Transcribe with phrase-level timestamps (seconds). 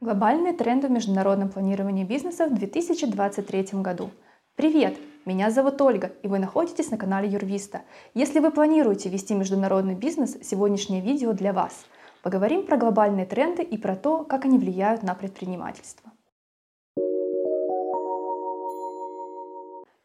[0.00, 4.12] Глобальные тренды в международном планировании бизнеса в 2023 году.
[4.54, 4.96] Привет!
[5.24, 7.82] Меня зовут Ольга, и вы находитесь на канале Юрвиста.
[8.14, 11.84] Если вы планируете вести международный бизнес, сегодняшнее видео для вас.
[12.22, 16.12] Поговорим про глобальные тренды и про то, как они влияют на предпринимательство.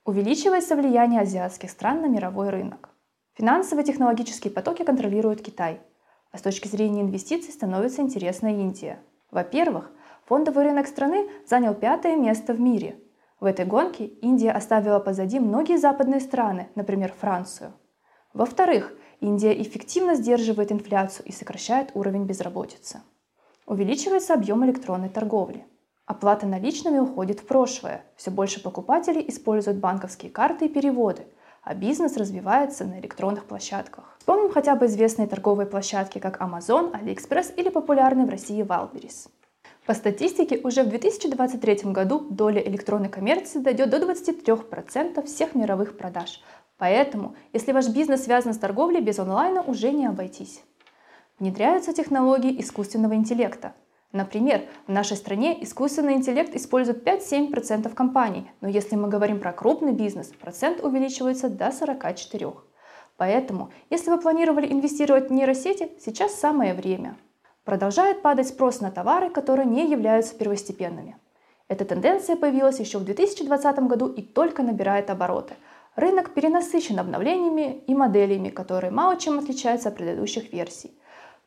[0.06, 2.90] Увеличивается влияние азиатских стран на мировой рынок.
[3.36, 5.82] Финансовые технологические потоки контролирует Китай,
[6.32, 8.98] а с точки зрения инвестиций становится интересна Индия–
[9.34, 9.92] во-первых,
[10.26, 13.00] фондовый рынок страны занял пятое место в мире.
[13.40, 17.74] В этой гонке Индия оставила позади многие западные страны, например, Францию.
[18.34, 23.02] Во-вторых, Индия эффективно сдерживает инфляцию и сокращает уровень безработицы.
[23.66, 25.66] Увеличивается объем электронной торговли.
[26.06, 28.06] Оплата наличными уходит в прошлое.
[28.16, 31.26] Все больше покупателей используют банковские карты и переводы,
[31.64, 34.16] а бизнес развивается на электронных площадках.
[34.20, 39.30] Вспомним хотя бы известные торговые площадки, как Amazon, AliExpress или популярный в России Wildberries.
[39.86, 46.42] По статистике, уже в 2023 году доля электронной коммерции дойдет до 23% всех мировых продаж.
[46.78, 50.64] Поэтому, если ваш бизнес связан с торговлей, без онлайна уже не обойтись.
[51.40, 53.74] Внедряются технологии искусственного интеллекта–
[54.14, 59.92] Например, в нашей стране искусственный интеллект использует 5-7% компаний, но если мы говорим про крупный
[59.92, 62.56] бизнес, процент увеличивается до 44%.
[63.18, 67.18] Поэтому, если вы планировали инвестировать в нейросети, сейчас самое время.
[67.64, 71.18] Продолжает падать спрос на товары, которые не являются первостепенными.
[71.68, 75.56] Эта тенденция появилась еще в 2020 году и только набирает обороты.
[75.96, 80.92] Рынок перенасыщен обновлениями и моделями, которые мало чем отличаются от предыдущих версий.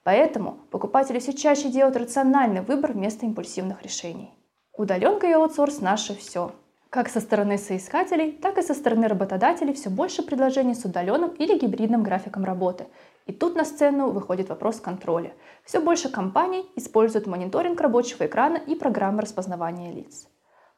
[0.07, 4.31] Поэтому покупатели все чаще делают рациональный выбор вместо импульсивных решений.
[4.73, 6.53] Удаленка и аутсорс– наше все.
[6.91, 11.59] Как со стороны соискателей, так и со стороны работодателей все больше предложений с удаленным или
[11.59, 12.87] гибридным графиком работы.
[13.27, 15.33] И тут на сцену выходит вопрос контроля.
[15.65, 20.29] Все больше компаний используют мониторинг рабочего экрана и программы распознавания лиц.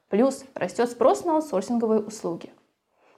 [0.08, 2.48] Плюс растет спрос на аутсорсинговые услуги.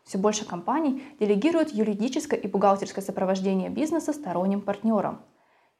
[0.02, 5.23] Все больше компаний делегируют юридическое и бухгалтерское сопровождение бизнеса сторонним партнерам–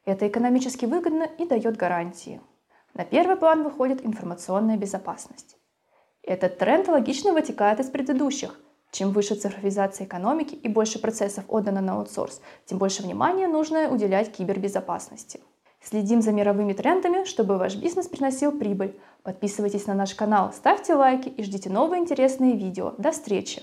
[0.05, 2.41] это экономически выгодно и дает гарантии.
[2.94, 5.56] На первый план выходит информационная безопасность.
[6.22, 8.59] Этот тренд логично вытекает из предыдущих.
[8.91, 14.33] Чем выше цифровизация экономики и больше процессов отдано на аутсорс, тем больше внимания нужно уделять
[14.33, 15.41] кибербезопасности.
[15.83, 18.99] Следим за мировыми трендами, чтобы ваш бизнес приносил прибыль.
[19.22, 22.94] Подписывайтесь на наш канал, ставьте лайки и ждите новые интересные видео.
[22.99, 23.62] До встречи!